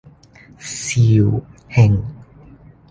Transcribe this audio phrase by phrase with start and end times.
[0.57, 1.39] 肇
[1.69, 1.95] 慶